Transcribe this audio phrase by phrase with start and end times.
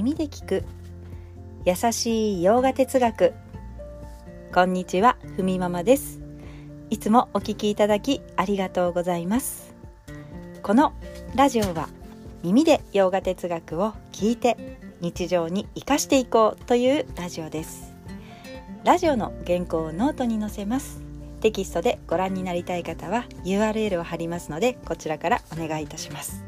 [0.00, 0.64] 耳で聞く。
[1.66, 3.34] 優しいヨガ哲学。
[4.50, 6.22] こんにちはふみママです。
[6.88, 9.74] いつもお聞きいただきありがとうございます。
[10.62, 10.94] この
[11.34, 11.90] ラジオは
[12.42, 17.92] 耳でヨガ哲学を聞いて日常に生かしていこうというラジオです。
[18.84, 21.02] ラジオの原稿をノートに載せます。
[21.42, 26.42] テキストでご覧になりたい方は URL を貼りますのでこちらからお願いいたします。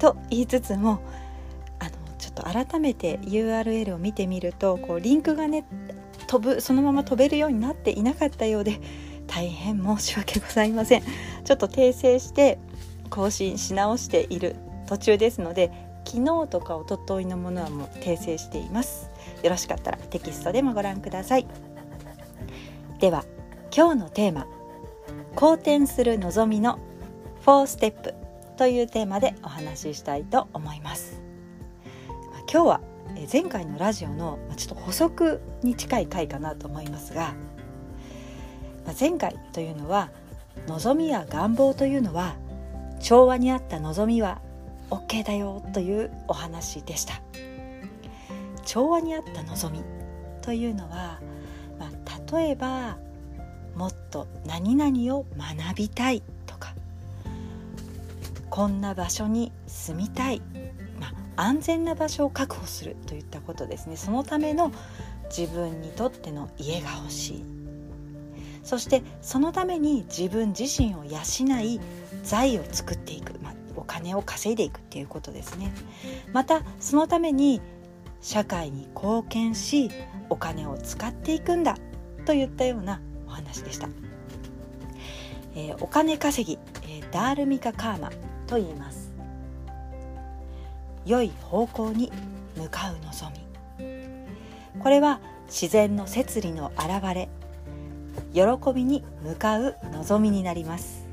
[0.00, 5.64] と言いつつもょっと改めて URL を見てみるとこうリンクがね
[6.26, 8.80] 飛ぶそのまま飛べるようになっていなかったようで
[9.26, 11.02] 大変申し訳ございません。
[11.44, 12.58] ちょっと訂正して
[13.10, 14.56] 更新し直している
[14.86, 15.70] 途中ですので
[16.04, 19.10] 昨日とか一昨日のものはもう訂正しています。
[19.42, 21.46] よろしかったらテキストでもご覧ください。
[23.00, 23.24] では
[23.74, 24.46] 今日のテーマ
[25.34, 26.78] 好転する望みの
[27.44, 28.14] 4ステップ
[28.56, 31.31] というテーマでお話ししたいと思います。
[32.52, 32.80] 今日は
[33.32, 37.32] 前回のラジオのちょっと補足に近い回かなと思いますが
[39.00, 40.10] 前回というのは
[40.66, 42.36] 望みや願望というのは
[43.00, 44.42] 調和にあった望みは
[44.90, 47.22] OK だよというお話でした。
[48.66, 49.82] 調和にあった望み
[50.42, 51.20] というのは、
[51.78, 52.98] まあ、例えば
[53.74, 56.74] もっと何々を学びたいとか
[58.50, 60.42] こんな場所に住みたい、
[61.36, 63.96] 安全な場所を確保するといったことですね。
[63.96, 64.72] そのための
[65.36, 67.44] 自分にとっての家が欲しい。
[68.62, 71.18] そしてそのために自分自身を養
[71.60, 71.80] い
[72.22, 75.72] 財を作っていく、まあ、お金を稼いでいくっていうことですね。
[76.32, 77.60] またそのために
[78.20, 79.90] 社会に貢献し
[80.30, 81.76] お金を使っていくんだ
[82.24, 83.88] といったようなお話でした、
[85.56, 88.10] えー、お金稼ぎ、えー、ダールミカカーマ
[88.46, 89.11] と言います。
[91.04, 92.12] 良い方向に
[92.56, 94.80] 向かう望み。
[94.80, 97.28] これは自然の摂理の現れ。
[98.32, 98.42] 喜
[98.74, 101.06] びに向かう望みになります。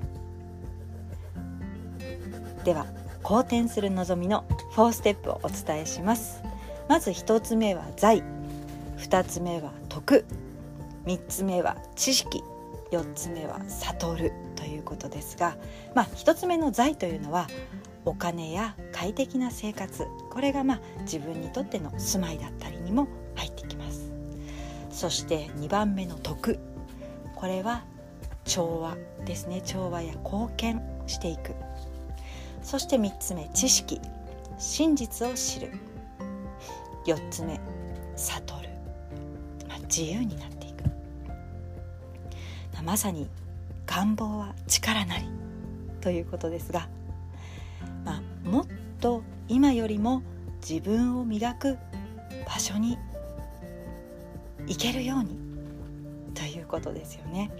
[2.63, 2.85] では
[3.23, 6.41] 好転する望みの4ステップをお伝えします。
[6.87, 8.23] まず1つ目は財。
[8.97, 10.25] 2つ目は徳。
[11.05, 12.43] 3つ目は知識。
[12.91, 15.55] 4つ目は悟るということですが、
[15.93, 17.47] まあ、1つ目の財というのは
[18.05, 24.11] お金や快適な生活これがまあ自分にとっての住まいだったりにも入ってきます。
[24.89, 26.59] そして2番目の徳
[27.35, 27.83] これは
[28.45, 29.61] 調和ですね。
[29.61, 31.53] 調和や貢献していく。
[32.61, 34.01] そして3つ目知識
[34.57, 35.71] 真実を知る。
[37.05, 37.59] 4つ目
[38.15, 38.69] 悟る、
[39.67, 40.83] まあ、自由になっていく、
[42.83, 43.29] ま、さに
[43.85, 45.29] 願望は力なり
[46.01, 46.87] ということですが、
[48.49, 48.65] もっ
[48.99, 50.23] と今よりも
[50.67, 51.77] 自分を磨く
[52.47, 52.97] 場所に
[54.65, 55.37] 行けるように
[56.33, 57.51] ということですよね。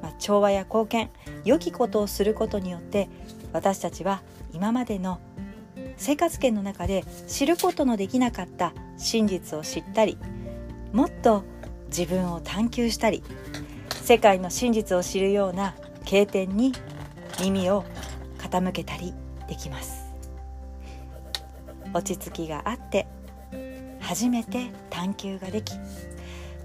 [0.00, 1.10] まあ、調和や貢献
[1.44, 3.08] 良きことをすることによって
[3.52, 4.22] 私たちは
[4.52, 5.20] 今までの
[5.96, 10.18] 生活圏の中で知ることのできなかった真実を知ったり
[10.92, 11.44] もっと
[11.86, 13.22] 自分を探求したり
[14.02, 16.72] 世界の真実を知るような経典に
[17.40, 17.84] 耳を
[18.38, 19.14] 傾けたり
[19.46, 20.01] できます
[21.94, 23.06] 落ち着きがあって
[24.00, 25.74] 初めて探求ができ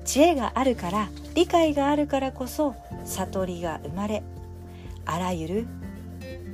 [0.05, 4.23] 知恵があるから理解があるからこそ悟りが生まれ
[5.05, 5.67] あらゆる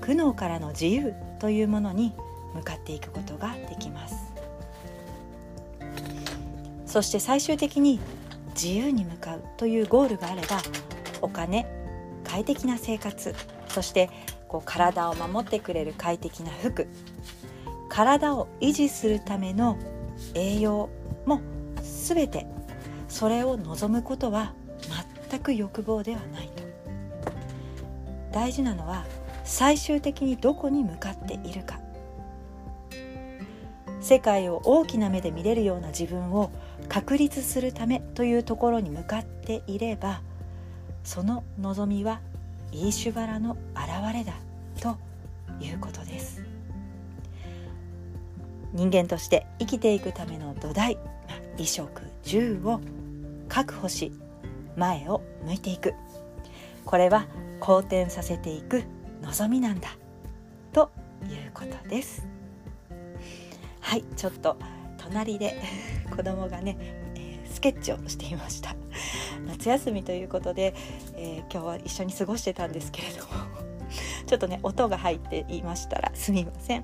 [0.02, 2.14] 苦悩からの自由というものに
[2.54, 4.34] 向かっていくことができます。
[6.94, 8.00] そして最終的に
[8.54, 10.62] 自由に向かうというゴールがあれば
[11.24, 11.66] お金
[12.24, 13.34] 快適な生活
[13.68, 14.12] そして
[14.48, 16.88] こう体を守ってくれる快適な服
[17.94, 19.78] 体を維持するための
[20.34, 20.90] 栄養
[21.28, 21.42] も
[22.08, 22.48] 全て
[23.08, 24.56] それを望むことは
[25.30, 26.64] 全く欲望ではないと。
[28.32, 29.06] 大事なのは
[29.44, 31.80] 最終的にどこに向かっているか。
[34.02, 36.50] 世界を大きな目で見れるような自分を
[36.90, 40.22] 確立するためというところに向かっていれば
[41.04, 42.22] その望みは
[42.72, 44.34] イーシュバラの現れだ
[44.82, 44.98] と
[45.64, 46.53] いうことです。
[48.74, 50.98] 人間として生きていくための土台
[51.58, 52.82] 衣食住を
[53.48, 54.12] 確保し
[54.76, 55.94] 前を向いていく。
[56.86, 57.28] これは
[57.60, 58.84] 好転させていく
[59.22, 59.90] 望みなんだ。
[60.74, 60.92] と
[61.30, 62.28] いうことです。
[63.80, 64.58] はいちょっと
[64.98, 65.56] 隣で
[66.16, 66.78] 子供がね、
[67.16, 68.76] えー、スケッチをしていました。
[69.46, 70.74] 夏休みということで、
[71.16, 73.32] えー、今日は一緒に過ごしてたんですけれども。
[74.26, 76.84] ちょっとね音が入っていましたらすみません。